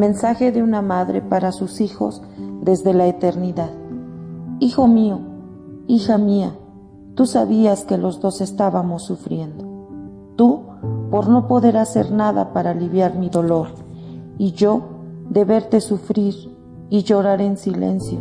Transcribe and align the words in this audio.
Mensaje 0.00 0.50
de 0.50 0.62
una 0.62 0.80
madre 0.80 1.20
para 1.20 1.52
sus 1.52 1.82
hijos 1.82 2.22
desde 2.62 2.94
la 2.94 3.06
eternidad. 3.06 3.68
Hijo 4.58 4.88
mío, 4.88 5.20
hija 5.88 6.16
mía, 6.16 6.54
tú 7.14 7.26
sabías 7.26 7.84
que 7.84 7.98
los 7.98 8.22
dos 8.22 8.40
estábamos 8.40 9.02
sufriendo. 9.02 10.32
Tú, 10.36 10.62
por 11.10 11.28
no 11.28 11.46
poder 11.46 11.76
hacer 11.76 12.12
nada 12.12 12.54
para 12.54 12.70
aliviar 12.70 13.14
mi 13.16 13.28
dolor, 13.28 13.66
y 14.38 14.52
yo, 14.52 14.80
de 15.28 15.44
verte 15.44 15.82
sufrir 15.82 16.34
y 16.88 17.02
llorar 17.02 17.42
en 17.42 17.58
silencio, 17.58 18.20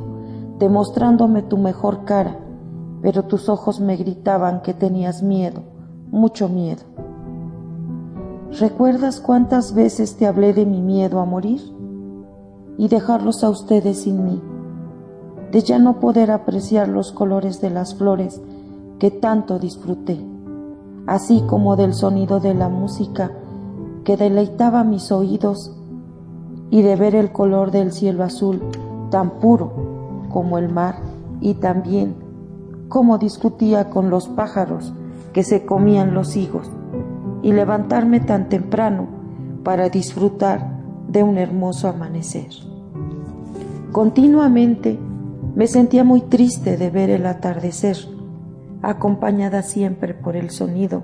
demostrándome 0.60 1.44
tu 1.44 1.58
mejor 1.58 2.04
cara, 2.04 2.41
pero 3.02 3.24
tus 3.24 3.48
ojos 3.48 3.80
me 3.80 3.96
gritaban 3.96 4.64
que 4.64 4.74
tenías 4.74 5.24
miedo, 5.24 5.62
mucho 6.12 6.50
miedo. 6.50 6.88
¿Recuerdas 8.58 9.20
cuántas 9.20 9.76
veces 9.76 10.18
te 10.18 10.26
hablé 10.26 10.54
de 10.54 10.66
mi 10.66 10.82
miedo 10.82 11.20
a 11.20 11.26
morir? 11.26 11.62
Y 12.80 12.88
dejarlos 12.88 13.44
a 13.44 13.50
ustedes 13.50 14.02
sin 14.02 14.26
mí, 14.26 14.42
de 15.52 15.62
ya 15.62 15.78
no 15.78 16.00
poder 16.00 16.32
apreciar 16.32 16.88
los 16.88 17.12
colores 17.12 17.62
de 17.62 17.70
las 17.70 17.94
flores 17.94 18.42
que 18.98 19.12
tanto 19.12 19.60
disfruté, 19.60 20.20
así 21.05 21.44
como 21.46 21.76
del 21.76 21.94
sonido 21.94 22.40
de 22.40 22.55
la 22.55 22.70
música 22.70 23.32
que 24.04 24.18
deleitaba 24.18 24.84
mis 24.84 25.12
oídos 25.12 25.76
y 26.72 26.82
de 26.82 26.96
ver 26.96 27.14
el 27.14 27.32
color 27.32 27.70
del 27.70 27.92
cielo 27.92 28.24
azul 28.24 28.62
tan 29.12 29.40
puro 29.40 29.72
como 30.30 30.58
el 30.58 30.70
mar 30.70 30.96
y 31.40 31.54
también 31.54 32.16
cómo 32.88 33.20
discutía 33.20 33.92
con 33.92 34.10
los 34.10 34.27
pájaros 34.27 34.92
que 35.34 35.44
se 35.44 35.68
comían 35.68 36.16
los 36.16 36.36
higos 36.36 36.68
y 37.41 37.54
levantarme 37.54 38.20
tan 38.20 38.49
temprano 38.49 39.07
para 39.63 39.90
disfrutar 39.90 40.79
de 41.07 41.23
un 41.23 41.37
hermoso 41.37 41.87
amanecer. 41.87 42.49
Continuamente 43.91 44.99
me 45.55 45.68
sentía 45.68 46.04
muy 46.04 46.21
triste 46.21 46.77
de 46.77 46.90
ver 46.90 47.09
el 47.09 47.26
atardecer, 47.26 47.98
acompañada 48.81 49.62
siempre 49.62 50.13
por 50.13 50.35
el 50.35 50.51
sonido 50.51 51.04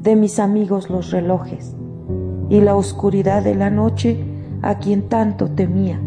de 0.00 0.16
mis 0.16 0.38
amigos 0.38 0.90
los 0.90 1.10
relojes 1.10 1.74
y 2.48 2.60
la 2.60 2.74
oscuridad 2.74 3.42
de 3.42 3.54
la 3.54 3.70
noche 3.70 4.24
a 4.62 4.78
quien 4.78 5.08
tanto 5.08 5.50
temía, 5.50 6.00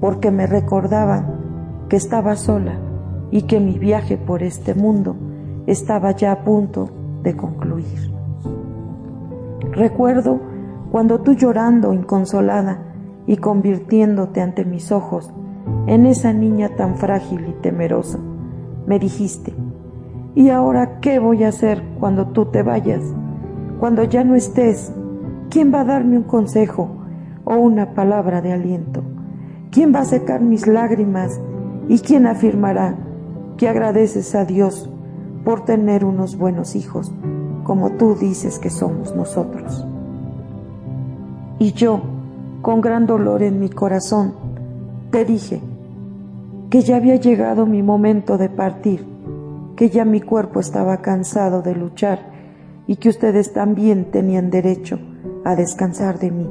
porque 0.00 0.30
me 0.30 0.46
recordaban 0.46 1.86
que 1.88 1.96
estaba 1.96 2.36
sola 2.36 2.78
y 3.30 3.42
que 3.42 3.60
mi 3.60 3.78
viaje 3.78 4.16
por 4.16 4.42
este 4.42 4.74
mundo 4.74 5.16
estaba 5.66 6.12
ya 6.12 6.32
a 6.32 6.44
punto 6.44 6.88
de 7.22 7.36
concluir. 7.36 8.15
Recuerdo 9.72 10.40
cuando 10.90 11.20
tú 11.20 11.32
llorando 11.32 11.92
inconsolada 11.92 12.82
y 13.26 13.36
convirtiéndote 13.36 14.40
ante 14.40 14.64
mis 14.64 14.92
ojos 14.92 15.32
en 15.86 16.06
esa 16.06 16.32
niña 16.32 16.70
tan 16.76 16.96
frágil 16.96 17.46
y 17.48 17.52
temerosa, 17.60 18.18
me 18.86 18.98
dijiste, 18.98 19.54
¿y 20.34 20.50
ahora 20.50 21.00
qué 21.00 21.18
voy 21.18 21.44
a 21.44 21.48
hacer 21.48 21.82
cuando 21.98 22.28
tú 22.28 22.46
te 22.46 22.62
vayas? 22.62 23.02
Cuando 23.80 24.04
ya 24.04 24.24
no 24.24 24.36
estés, 24.36 24.92
¿quién 25.50 25.72
va 25.74 25.80
a 25.80 25.84
darme 25.84 26.16
un 26.16 26.24
consejo 26.24 26.88
o 27.44 27.56
una 27.56 27.94
palabra 27.94 28.40
de 28.40 28.52
aliento? 28.52 29.02
¿Quién 29.70 29.94
va 29.94 30.00
a 30.00 30.04
secar 30.04 30.40
mis 30.40 30.66
lágrimas 30.66 31.40
y 31.88 31.98
quién 31.98 32.26
afirmará 32.26 32.96
que 33.56 33.68
agradeces 33.68 34.34
a 34.34 34.44
Dios 34.44 34.90
por 35.44 35.64
tener 35.64 36.04
unos 36.04 36.38
buenos 36.38 36.76
hijos? 36.76 37.12
Como 37.66 37.90
tú 37.90 38.14
dices 38.14 38.60
que 38.60 38.70
somos 38.70 39.16
nosotros. 39.16 39.84
Y 41.58 41.72
yo, 41.72 42.00
con 42.62 42.80
gran 42.80 43.06
dolor 43.06 43.42
en 43.42 43.58
mi 43.58 43.68
corazón, 43.68 44.34
te 45.10 45.24
dije 45.24 45.60
que 46.70 46.82
ya 46.82 46.94
había 46.96 47.16
llegado 47.16 47.66
mi 47.66 47.82
momento 47.82 48.38
de 48.38 48.48
partir, 48.48 49.04
que 49.74 49.90
ya 49.90 50.04
mi 50.04 50.20
cuerpo 50.20 50.60
estaba 50.60 50.98
cansado 50.98 51.60
de 51.60 51.74
luchar 51.74 52.20
y 52.86 52.96
que 52.96 53.08
ustedes 53.08 53.52
también 53.52 54.12
tenían 54.12 54.48
derecho 54.48 55.00
a 55.44 55.56
descansar 55.56 56.20
de 56.20 56.30
mí. 56.30 56.48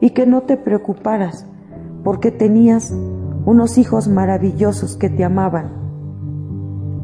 Y 0.00 0.10
que 0.10 0.24
no 0.24 0.44
te 0.44 0.56
preocuparas, 0.56 1.46
porque 2.04 2.30
tenías 2.30 2.90
unos 3.44 3.76
hijos 3.76 4.08
maravillosos 4.08 4.96
que 4.96 5.10
te 5.10 5.24
amaban 5.24 5.72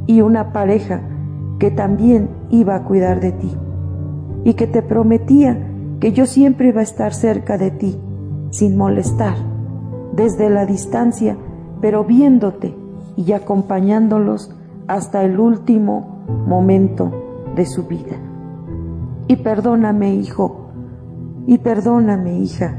y 0.07 0.23
una 0.23 0.55
pareja 0.55 1.12
que 1.63 1.71
también 1.71 2.29
iba 2.51 2.75
a 2.75 2.83
cuidar 2.83 3.21
de 3.21 3.31
ti 3.31 3.53
y 4.43 4.55
que 4.55 4.67
te 4.67 4.83
prometía 4.83 5.65
que 6.01 6.11
yo 6.11 6.27
siempre 6.27 6.71
iba 6.71 6.81
a 6.81 6.83
estar 6.83 7.15
cerca 7.15 7.57
de 7.57 7.71
ti, 7.71 8.01
sin 8.51 8.77
molestar, 8.77 9.37
desde 10.13 10.51
la 10.51 10.67
distancia, 10.67 11.37
pero 11.81 12.03
viéndote 12.03 12.75
y 13.15 13.31
acompañándolos 13.31 14.53
hasta 14.89 15.23
el 15.23 15.39
último 15.39 16.25
momento 16.49 17.13
de 17.55 17.65
su 17.65 17.85
vida. 17.85 18.17
Y 19.29 19.37
perdóname, 19.37 20.17
hijo, 20.17 20.67
y 21.47 21.59
perdóname, 21.59 22.41
hija, 22.41 22.77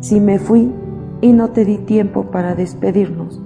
si 0.00 0.18
me 0.18 0.40
fui 0.40 0.72
y 1.20 1.32
no 1.32 1.50
te 1.50 1.64
di 1.64 1.78
tiempo 1.78 2.24
para 2.32 2.56
despedirnos, 2.56 3.40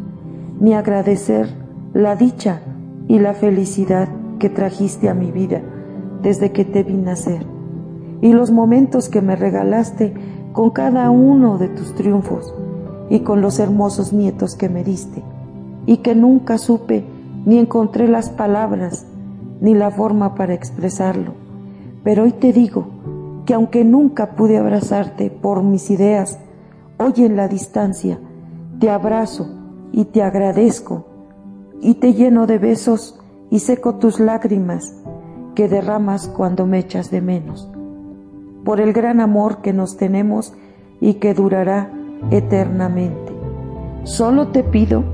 ni 0.59 0.73
agradecer 0.73 1.51
la 1.93 2.17
dicha 2.17 2.63
y 3.09 3.19
la 3.19 3.35
felicidad 3.35 4.09
que 4.41 4.51
trajiste 4.51 5.09
a 5.09 5.15
mi 5.15 5.31
vida 5.31 5.63
desde 6.21 6.51
que 6.51 6.65
te 6.65 6.83
vi 6.83 6.95
nacer 6.95 7.47
y 8.21 8.33
los 8.33 8.51
momentos 8.51 9.09
que 9.09 9.23
me 9.23 9.37
regalaste 9.37 10.13
con 10.53 10.71
cada 10.71 11.11
uno 11.11 11.59
de 11.59 11.69
tus 11.69 11.95
triunfos 11.95 12.53
y 13.09 13.21
con 13.21 13.41
los 13.41 13.59
hermosos 13.59 14.13
nietos 14.13 14.57
que 14.57 14.69
me 14.69 14.83
diste 14.83 15.23
y 15.87 15.99
que 15.99 16.15
nunca 16.15 16.59
supe 16.59 17.05
ni 17.47 17.59
encontré 17.59 18.09
las 18.09 18.31
palabras 18.31 19.07
ni 19.61 19.75
la 19.75 19.91
forma 19.91 20.35
para 20.35 20.55
expresarlo. 20.55 21.35
Pero 22.03 22.25
hoy 22.25 22.33
te 22.33 22.53
digo 22.53 22.87
que 23.47 23.55
aunque 23.55 23.85
nunca 23.85 24.37
pude 24.37 24.59
abrazarte 24.59 25.31
por 25.31 25.63
mis 25.63 25.91
ideas, 25.91 26.39
hoy 26.99 27.25
en 27.25 27.37
la 27.37 27.49
distancia 27.49 28.19
te 28.79 28.91
abrazo 28.91 29.49
y 29.93 30.07
te 30.07 30.23
agradezco 30.23 31.07
y 31.81 31.95
te 31.95 32.15
lleno 32.15 32.47
de 32.47 32.59
besos 32.59 33.20
y 33.51 33.59
seco 33.59 33.97
tus 33.97 34.21
lágrimas 34.21 34.95
que 35.55 35.69
derramas 35.69 36.29
cuando 36.29 36.67
me 36.67 36.79
echas 36.79 37.11
de 37.11 37.21
menos, 37.21 37.69
por 38.65 38.81
el 38.81 38.93
gran 38.93 39.21
amor 39.21 39.61
que 39.61 39.73
nos 39.73 39.97
tenemos 39.97 40.55
y 41.01 41.15
que 41.15 41.35
durará 41.35 41.91
eternamente. 42.31 43.33
Solo 44.05 44.49
te 44.49 44.63
pido 44.63 45.05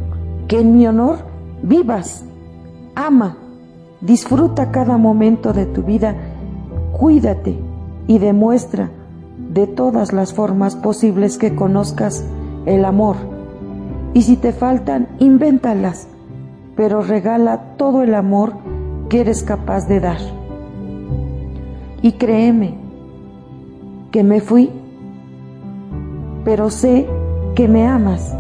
que 0.49 0.61
en 0.61 0.77
mi 0.77 0.87
honor 0.87 1.19
vivas, 1.63 2.25
ama, 2.95 3.39
disfruta 4.01 4.71
cada 4.71 4.99
momento 4.99 5.53
de 5.53 5.67
tu 5.67 5.83
vida, 5.83 6.15
cuídate 6.93 7.59
y 8.07 8.19
demuestra 8.19 8.91
de 9.53 9.67
todas 9.67 10.13
las 10.13 10.35
formas 10.35 10.77
posibles 10.77 11.39
que 11.39 11.55
conozcas 11.55 12.25
el 12.67 12.85
amor. 12.85 13.17
Y 14.13 14.23
si 14.23 14.37
te 14.37 14.53
faltan, 14.53 15.09
invéntalas 15.19 16.09
pero 16.77 17.01
regala 17.01 17.77
todo 17.79 18.03
el 18.03 18.15
amor 18.15 18.53
que 19.09 19.23
eres 19.23 19.43
capaz 19.43 19.89
de 19.89 19.99
dar. 19.99 20.19
Y 22.03 22.13
créeme 22.13 22.75
que 24.13 24.23
me 24.23 24.41
fui, 24.41 24.71
pero 26.45 26.71
sé 26.71 27.07
que 27.55 27.67
me 27.67 27.87
amas. 27.87 28.37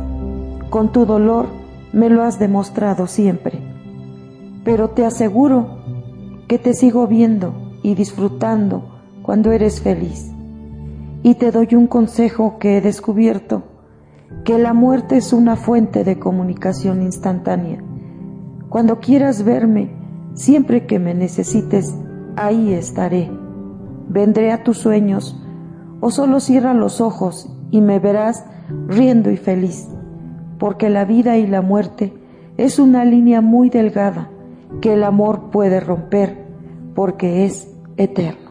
Con 0.70 0.92
tu 0.92 1.06
dolor 1.06 1.46
me 1.92 2.10
lo 2.10 2.22
has 2.22 2.38
demostrado 2.38 3.06
siempre. 3.06 3.58
Pero 4.64 4.90
te 4.90 5.06
aseguro 5.06 5.78
que 6.46 6.58
te 6.58 6.74
sigo 6.74 7.06
viendo 7.06 7.54
y 7.82 7.94
disfrutando 7.94 8.82
cuando 9.22 9.50
eres 9.52 9.80
feliz. 9.80 10.30
Y 11.22 11.36
te 11.36 11.50
doy 11.50 11.74
un 11.74 11.86
consejo 11.86 12.58
que 12.58 12.76
he 12.76 12.80
descubierto, 12.80 13.62
que 14.44 14.58
la 14.58 14.74
muerte 14.74 15.16
es 15.16 15.32
una 15.32 15.56
fuente 15.56 16.04
de 16.04 16.18
comunicación 16.18 17.02
instantánea 17.02 17.82
cuando 18.68 19.00
quieras 19.00 19.42
verme, 19.44 19.90
Siempre 20.36 20.84
que 20.84 20.98
me 20.98 21.14
necesites, 21.14 21.96
ahí 22.36 22.74
estaré. 22.74 23.30
Vendré 24.06 24.52
a 24.52 24.64
tus 24.64 24.76
sueños, 24.76 25.34
o 26.00 26.10
solo 26.10 26.40
cierra 26.40 26.74
los 26.74 27.00
ojos 27.00 27.50
y 27.70 27.80
me 27.80 27.98
verás 28.00 28.44
riendo 28.86 29.30
y 29.30 29.38
feliz, 29.38 29.88
porque 30.58 30.90
la 30.90 31.06
vida 31.06 31.38
y 31.38 31.46
la 31.46 31.62
muerte 31.62 32.12
es 32.58 32.78
una 32.78 33.06
línea 33.06 33.40
muy 33.40 33.70
delgada 33.70 34.28
que 34.82 34.92
el 34.92 35.04
amor 35.04 35.50
puede 35.50 35.80
romper, 35.80 36.44
porque 36.94 37.46
es 37.46 37.74
eterno. 37.96 38.45